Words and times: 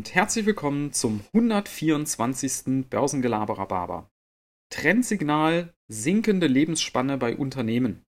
und 0.00 0.14
herzlich 0.14 0.46
willkommen 0.46 0.94
zum 0.94 1.20
124. 1.34 2.88
Börsengelaberer. 2.88 4.10
Trendsignal 4.72 5.74
sinkende 5.88 6.46
Lebensspanne 6.46 7.18
bei 7.18 7.36
Unternehmen. 7.36 8.02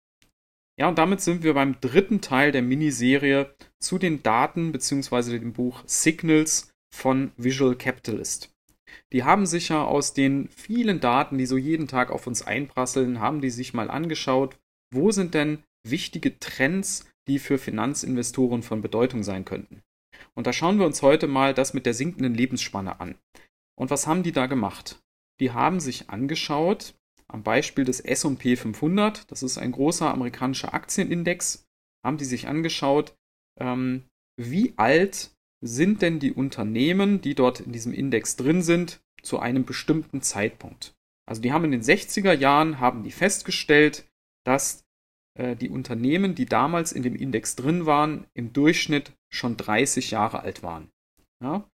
Ja, 0.80 0.88
und 0.88 0.98
damit 0.98 1.20
sind 1.20 1.44
wir 1.44 1.54
beim 1.54 1.82
dritten 1.82 2.22
Teil 2.22 2.54
der 2.54 2.62
Miniserie 2.62 3.54
zu 3.82 3.98
den 3.98 4.24
Daten 4.24 4.72
bzw. 4.72 5.38
dem 5.40 5.52
Buch 5.52 5.84
Signals 5.86 6.72
von 6.96 7.34
Visual 7.36 7.76
Capitalist. 7.76 8.54
Die 9.12 9.26
haben 9.26 9.46
sich 9.46 9.68
ja 9.68 9.84
aus 9.84 10.14
den 10.14 10.48
vielen 10.48 11.02
Daten, 11.02 11.38
die 11.38 11.46
so 11.46 11.58
jeden 11.58 11.90
Tag 11.90 12.10
auf 12.10 12.26
uns 12.26 12.42
einprasseln, 12.42 13.20
haben 13.20 13.42
die 13.42 13.50
sich 13.50 13.74
mal 13.74 13.92
angeschaut, 13.92 14.58
wo 14.94 15.12
sind 15.12 15.34
denn 15.34 15.62
wichtige 15.86 16.40
Trends, 16.40 17.06
die 17.28 17.38
für 17.38 17.58
Finanzinvestoren 17.58 18.64
von 18.64 18.82
Bedeutung 18.82 19.24
sein 19.24 19.44
könnten. 19.44 19.82
Und 20.34 20.48
da 20.48 20.54
schauen 20.54 20.80
wir 20.80 20.86
uns 20.86 21.02
heute 21.02 21.28
mal 21.28 21.54
das 21.54 21.74
mit 21.74 21.86
der 21.86 21.94
sinkenden 21.94 22.34
Lebensspanne 22.34 23.00
an. 23.00 23.16
Und 23.76 23.90
was 23.90 24.08
haben 24.08 24.24
die 24.24 24.32
da 24.32 24.46
gemacht? 24.46 25.02
Die 25.40 25.52
haben 25.52 25.80
sich 25.80 26.10
angeschaut, 26.10 26.94
am 27.28 27.44
Beispiel 27.44 27.86
des 27.86 28.00
SP 28.02 28.56
500, 28.56 29.32
das 29.32 29.42
ist 29.42 29.58
ein 29.58 29.72
großer 29.72 30.12
amerikanischer 30.12 30.74
Aktienindex, 30.74 31.66
haben 32.04 32.18
die 32.18 32.26
sich 32.26 32.48
angeschaut, 32.48 33.16
ähm, 33.60 34.04
wie 34.38 34.74
alt 34.78 35.32
sind 35.62 36.02
denn 36.02 36.20
die 36.20 36.34
Unternehmen, 36.34 37.22
die 37.22 37.36
dort 37.36 37.60
in 37.60 37.72
diesem 37.72 37.94
Index 37.94 38.36
drin 38.36 38.62
sind, 38.62 39.02
zu 39.22 39.40
einem 39.40 39.66
bestimmten 39.66 40.22
Zeitpunkt. 40.22 40.96
Also 41.28 41.42
die 41.42 41.54
haben 41.54 41.66
in 41.66 41.72
den 41.72 41.84
60er 41.84 42.34
Jahren, 42.34 42.80
haben 42.80 43.04
die 43.04 43.12
festgestellt, 43.12 44.06
dass 44.44 44.84
äh, 45.36 45.56
die 45.56 45.70
Unternehmen, 45.70 46.36
die 46.36 46.46
damals 46.46 46.92
in 46.92 47.04
dem 47.04 47.16
Index 47.16 47.56
drin 47.56 47.86
waren, 47.86 48.26
im 48.34 48.52
Durchschnitt 48.54 49.14
schon 49.32 49.58
30 49.58 50.12
Jahre 50.12 50.42
alt 50.42 50.64
waren. 50.64 50.92
Ja? 51.42 51.70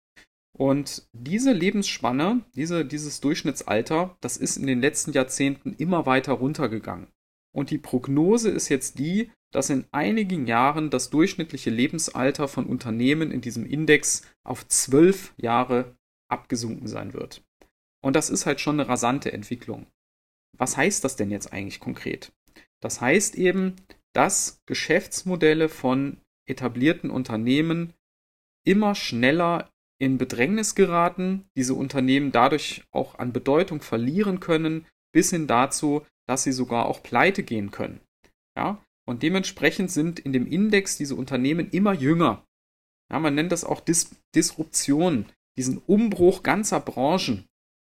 Und 0.56 1.08
diese 1.12 1.52
Lebensspanne, 1.52 2.44
diese, 2.54 2.84
dieses 2.84 3.20
Durchschnittsalter, 3.20 4.16
das 4.20 4.36
ist 4.36 4.56
in 4.56 4.66
den 4.66 4.80
letzten 4.80 5.12
Jahrzehnten 5.12 5.74
immer 5.74 6.06
weiter 6.06 6.32
runtergegangen. 6.32 7.08
Und 7.54 7.70
die 7.70 7.78
Prognose 7.78 8.50
ist 8.50 8.68
jetzt 8.68 8.98
die, 8.98 9.30
dass 9.52 9.70
in 9.70 9.86
einigen 9.92 10.46
Jahren 10.46 10.90
das 10.90 11.10
durchschnittliche 11.10 11.70
Lebensalter 11.70 12.48
von 12.48 12.66
Unternehmen 12.66 13.30
in 13.30 13.40
diesem 13.40 13.64
Index 13.64 14.22
auf 14.44 14.66
zwölf 14.68 15.32
Jahre 15.36 15.96
abgesunken 16.28 16.86
sein 16.86 17.14
wird. 17.14 17.42
Und 18.02 18.14
das 18.14 18.30
ist 18.30 18.46
halt 18.46 18.60
schon 18.60 18.78
eine 18.78 18.88
rasante 18.88 19.32
Entwicklung. 19.32 19.86
Was 20.56 20.76
heißt 20.76 21.04
das 21.04 21.16
denn 21.16 21.30
jetzt 21.30 21.52
eigentlich 21.52 21.80
konkret? 21.80 22.32
Das 22.80 23.00
heißt 23.00 23.36
eben, 23.36 23.76
dass 24.12 24.60
Geschäftsmodelle 24.66 25.68
von 25.68 26.20
etablierten 26.48 27.10
Unternehmen 27.10 27.94
immer 28.64 28.94
schneller 28.94 29.70
in 29.98 30.18
Bedrängnis 30.18 30.74
geraten, 30.74 31.48
diese 31.56 31.74
Unternehmen 31.74 32.32
dadurch 32.32 32.84
auch 32.90 33.18
an 33.18 33.32
Bedeutung 33.32 33.80
verlieren 33.80 34.40
können, 34.40 34.86
bis 35.12 35.30
hin 35.30 35.46
dazu, 35.46 36.06
dass 36.26 36.44
sie 36.44 36.52
sogar 36.52 36.86
auch 36.86 37.02
pleite 37.02 37.42
gehen 37.42 37.70
können. 37.70 38.00
Ja? 38.56 38.84
Und 39.06 39.22
dementsprechend 39.22 39.90
sind 39.90 40.20
in 40.20 40.32
dem 40.32 40.46
Index 40.46 40.96
diese 40.96 41.14
Unternehmen 41.14 41.70
immer 41.70 41.94
jünger. 41.94 42.44
Ja, 43.10 43.18
man 43.18 43.34
nennt 43.34 43.52
das 43.52 43.64
auch 43.64 43.80
Dis 43.80 44.10
Disruption, 44.34 45.24
diesen 45.56 45.78
Umbruch 45.78 46.42
ganzer 46.42 46.80
Branchen. 46.80 47.46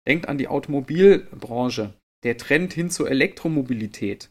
Denkt 0.09 0.29
an 0.29 0.39
die 0.39 0.49
Automobilbranche, 0.49 1.95
der 2.25 2.37
Trend 2.37 2.73
hin 2.73 2.91
zur 2.91 3.09
Elektromobilität. 3.09 4.31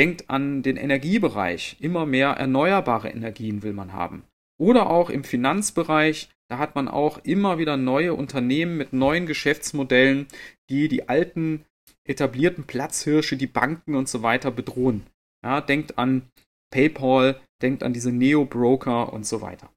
Denkt 0.00 0.30
an 0.30 0.62
den 0.62 0.78
Energiebereich. 0.78 1.76
Immer 1.78 2.06
mehr 2.06 2.30
erneuerbare 2.30 3.10
Energien 3.10 3.62
will 3.62 3.74
man 3.74 3.92
haben. 3.92 4.24
Oder 4.58 4.88
auch 4.88 5.10
im 5.10 5.24
Finanzbereich. 5.24 6.30
Da 6.48 6.56
hat 6.56 6.74
man 6.74 6.88
auch 6.88 7.18
immer 7.18 7.58
wieder 7.58 7.76
neue 7.76 8.14
Unternehmen 8.14 8.78
mit 8.78 8.94
neuen 8.94 9.26
Geschäftsmodellen, 9.26 10.26
die 10.70 10.88
die 10.88 11.10
alten 11.10 11.66
etablierten 12.04 12.64
Platzhirsche, 12.64 13.36
die 13.36 13.46
Banken 13.46 13.94
und 13.94 14.08
so 14.08 14.22
weiter 14.22 14.50
bedrohen. 14.50 15.02
Ja, 15.44 15.60
denkt 15.60 15.98
an 15.98 16.30
PayPal, 16.70 17.38
denkt 17.60 17.82
an 17.82 17.92
diese 17.92 18.10
Neo-Broker 18.10 19.12
und 19.12 19.26
so 19.26 19.42
weiter. 19.42 19.70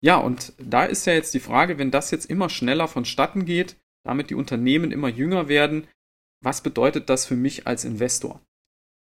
Ja, 0.00 0.16
und 0.16 0.52
da 0.58 0.84
ist 0.84 1.06
ja 1.06 1.12
jetzt 1.12 1.32
die 1.32 1.38
Frage, 1.38 1.78
wenn 1.78 1.92
das 1.92 2.10
jetzt 2.10 2.28
immer 2.28 2.48
schneller 2.48 2.88
vonstatten 2.88 3.44
geht, 3.44 3.76
damit 4.02 4.30
die 4.30 4.34
Unternehmen 4.34 4.90
immer 4.90 5.08
jünger 5.08 5.46
werden, 5.46 5.86
was 6.42 6.60
bedeutet 6.60 7.08
das 7.08 7.24
für 7.24 7.36
mich 7.36 7.68
als 7.68 7.84
Investor? 7.84 8.40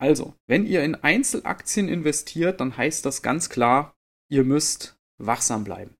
Also, 0.00 0.34
wenn 0.46 0.66
ihr 0.66 0.82
in 0.82 0.94
Einzelaktien 0.96 1.88
investiert, 1.88 2.60
dann 2.60 2.76
heißt 2.76 3.06
das 3.06 3.22
ganz 3.22 3.48
klar, 3.48 3.94
ihr 4.28 4.44
müsst 4.44 4.98
wachsam 5.18 5.64
bleiben. 5.64 5.94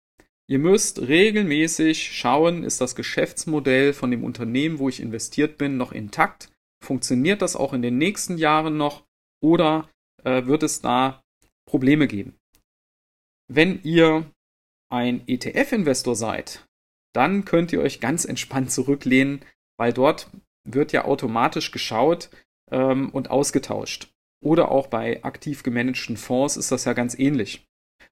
Ihr 0.47 0.59
müsst 0.59 1.01
regelmäßig 1.01 2.13
schauen, 2.17 2.65
ist 2.65 2.81
das 2.81 2.95
Geschäftsmodell 2.95 3.95
von 3.95 4.11
dem 4.11 4.25
Unternehmen, 4.25 4.79
wo 4.79 4.89
ich 4.89 5.01
investiert 5.01 5.57
bin, 5.57 5.79
noch 5.79 5.93
intakt? 5.93 6.51
Funktioniert 6.85 7.41
das 7.41 7.57
auch 7.57 7.73
in 7.73 7.81
den 7.81 7.97
nächsten 7.97 8.37
Jahren 8.37 8.77
noch? 8.77 9.07
Oder 9.43 9.89
äh, 10.23 10.45
wird 10.45 10.63
es 10.63 10.83
da 10.83 11.23
Probleme 11.67 12.07
geben? 12.07 12.37
Wenn 13.49 13.83
ihr 13.85 14.31
ein 14.91 15.27
ETF-Investor 15.27 16.15
seid, 16.15 16.67
dann 17.15 17.45
könnt 17.45 17.73
ihr 17.73 17.81
euch 17.81 18.01
ganz 18.01 18.25
entspannt 18.25 18.71
zurücklehnen, 18.71 19.41
weil 19.79 19.93
dort 19.93 20.31
wird 20.65 20.93
ja 20.93 21.05
automatisch 21.05 21.71
geschaut, 21.71 22.31
ähm, 22.71 23.11
und 23.11 23.31
ausgetauscht. 23.31 24.09
Oder 24.43 24.71
auch 24.71 24.89
bei 24.89 25.23
aktiv 25.25 25.63
gemanagten 25.63 26.17
Fonds 26.17 26.57
ist 26.57 26.71
das 26.71 26.85
ja 26.85 26.93
ganz 26.93 27.19
ähnlich. 27.19 27.67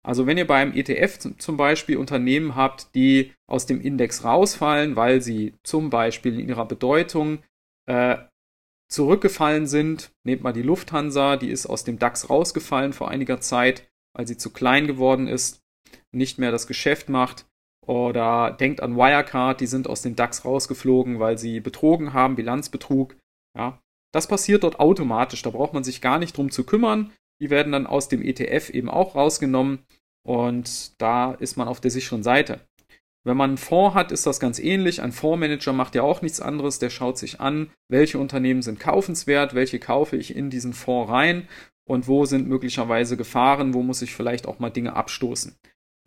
Also 0.04 0.28
wenn 0.28 0.38
ihr 0.38 0.48
beim 0.48 0.74
ETF 0.74 1.38
zum 1.38 1.58
Beispiel 1.58 1.98
Unternehmen 1.98 2.56
habt, 2.56 2.94
die 2.96 3.34
aus 3.48 3.66
dem 3.66 3.82
Index 3.82 4.24
rausfallen, 4.24 4.96
weil 4.96 5.22
sie 5.22 5.56
zum 5.64 5.90
Beispiel 5.90 6.40
in 6.40 6.48
ihrer 6.48 6.66
Bedeutung 6.66 7.40
äh, 7.88 8.18
zurückgefallen 8.90 9.68
sind, 9.68 10.12
nehmt 10.24 10.44
mal 10.44 10.54
die 10.54 10.62
Lufthansa, 10.62 11.38
die 11.38 11.50
ist 11.50 11.66
aus 11.66 11.84
dem 11.84 12.00
DAX 12.00 12.30
rausgefallen 12.30 12.94
vor 12.94 13.10
einiger 13.10 13.42
Zeit, 13.42 13.90
weil 14.16 14.28
sie 14.28 14.38
zu 14.38 14.52
klein 14.52 14.88
geworden 14.88 15.28
ist, 15.28 15.62
nicht 16.12 16.40
mehr 16.40 16.52
das 16.52 16.66
Geschäft 16.66 17.10
macht. 17.10 17.46
Oder 17.86 18.52
denkt 18.52 18.82
an 18.82 18.96
Wirecard, 18.96 19.62
die 19.62 19.68
sind 19.68 19.88
aus 19.88 20.02
dem 20.02 20.16
DAX 20.16 20.46
rausgeflogen, 20.46 21.20
weil 21.20 21.38
sie 21.38 21.60
betrogen 21.60 22.14
haben, 22.14 22.36
Bilanzbetrug. 22.36 23.16
Ja, 23.58 23.82
das 24.12 24.28
passiert 24.28 24.64
dort 24.64 24.80
automatisch, 24.80 25.42
da 25.42 25.50
braucht 25.50 25.74
man 25.74 25.84
sich 25.84 26.02
gar 26.02 26.20
nicht 26.20 26.38
drum 26.38 26.52
zu 26.52 26.64
kümmern. 26.64 27.12
Die 27.42 27.50
werden 27.50 27.72
dann 27.72 27.88
aus 27.88 28.10
dem 28.10 28.22
ETF 28.22 28.70
eben 28.70 28.90
auch 28.90 29.16
rausgenommen 29.16 29.80
und 30.26 31.00
da 31.02 31.34
ist 31.34 31.58
man 31.58 31.68
auf 31.68 31.80
der 31.80 31.92
sicheren 31.92 32.24
Seite. 32.24 32.60
Wenn 33.26 33.38
man 33.38 33.52
einen 33.52 33.58
Fonds 33.58 33.96
hat, 33.96 34.12
ist 34.12 34.26
das 34.26 34.40
ganz 34.40 34.60
ähnlich. 34.60 35.02
Ein 35.02 35.12
Fondsmanager 35.12 35.74
macht 35.74 35.96
ja 35.96 36.04
auch 36.04 36.22
nichts 36.22 36.40
anderes. 36.40 36.80
Der 36.80 36.90
schaut 36.90 37.18
sich 37.18 37.40
an, 37.40 37.70
welche 37.90 38.18
Unternehmen 38.18 38.62
sind 38.62 38.80
kaufenswert, 38.80 39.54
welche 39.54 39.80
kaufe 39.80 40.16
ich 40.16 40.36
in 40.36 40.50
diesen 40.50 40.74
Fonds 40.74 41.12
rein 41.12 41.48
und 41.88 42.08
wo 42.08 42.26
sind 42.26 42.48
möglicherweise 42.48 43.18
Gefahren, 43.18 43.74
wo 43.74 43.84
muss 43.84 44.02
ich 44.02 44.16
vielleicht 44.16 44.48
auch 44.48 44.60
mal 44.60 44.70
Dinge 44.70 44.96
abstoßen. 44.96 45.56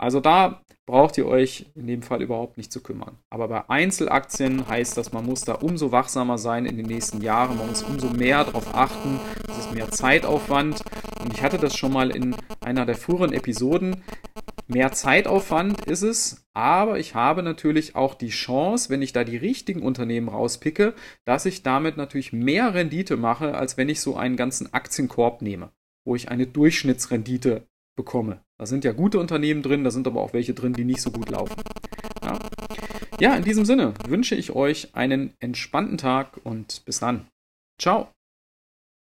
Also 0.03 0.19
da 0.19 0.61
braucht 0.85 1.17
ihr 1.17 1.27
euch 1.27 1.67
in 1.77 1.87
dem 1.87 2.03
Fall 2.03 2.23
überhaupt 2.23 2.57
nicht 2.57 2.73
zu 2.73 2.83
kümmern. 2.83 3.19
Aber 3.31 3.47
bei 3.47 3.71
Einzelaktien 3.71 4.67
heißt 4.67 4.97
das, 4.97 5.13
man 5.13 5.25
muss 5.25 5.43
da 5.43 5.55
umso 5.55 5.93
wachsamer 5.93 6.39
sein 6.39 6.67
in 6.67 6.77
den 6.77 6.87
nächsten 6.87 7.21
Jahren, 7.21 7.57
man 7.57 7.69
muss 7.69 7.85
umso 7.85 8.09
mehr 8.09 8.43
darauf 8.43 8.75
achten, 8.75 9.21
es 9.49 9.59
ist 9.59 9.73
mehr 9.73 9.93
Zeitaufwand. 9.93 10.83
Und 11.21 11.33
ich 11.33 11.41
hatte 11.45 11.57
das 11.57 11.77
schon 11.77 11.93
mal 11.93 12.11
in 12.11 12.35
einer 12.61 12.85
der 12.85 12.97
früheren 12.97 13.33
Episoden. 13.33 14.03
Mehr 14.67 14.91
Zeitaufwand 14.91 15.85
ist 15.85 16.03
es, 16.03 16.49
aber 16.53 16.99
ich 16.99 17.15
habe 17.15 17.45
natürlich 17.45 17.95
auch 17.95 18.15
die 18.15 18.31
Chance, 18.31 18.91
wenn 18.91 19.03
ich 19.03 19.13
da 19.13 19.23
die 19.23 19.37
richtigen 19.37 19.83
Unternehmen 19.83 20.29
rauspicke, 20.29 20.95
dass 21.25 21.47
ich 21.47 21.63
damit 21.63 21.97
natürlich 21.97 22.33
mehr 22.33 22.75
Rendite 22.75 23.17
mache, 23.17 23.55
als 23.55 23.77
wenn 23.77 23.89
ich 23.89 24.01
so 24.01 24.17
einen 24.17 24.35
ganzen 24.35 24.75
Aktienkorb 24.75 25.43
nehme, 25.43 25.71
wo 26.05 26.17
ich 26.17 26.29
eine 26.29 26.49
Durchschnittsrendite 26.49 27.69
bekomme. 27.97 28.43
Da 28.59 28.67
sind 28.67 28.85
ja 28.85 28.93
gute 28.93 29.19
Unternehmen 29.19 29.63
drin, 29.63 29.85
da 29.85 29.91
sind 29.91 30.07
aber 30.07 30.21
auch 30.21 30.33
welche 30.33 30.55
drin, 30.55 30.73
die 30.73 30.85
nicht 30.85 31.03
so 31.03 31.11
gut 31.11 31.31
laufen. 31.31 31.55
Ja, 32.23 32.39
ja 33.21 33.35
in 33.37 33.45
diesem 33.45 33.65
Sinne 33.65 33.95
wünsche 34.07 34.35
ich 34.35 34.53
euch 34.53 34.95
einen 34.95 35.35
entspannten 35.41 35.99
Tag 35.99 36.41
und 36.45 36.85
bis 36.85 37.01
dann. 37.01 37.29
Ciao. 37.79 38.09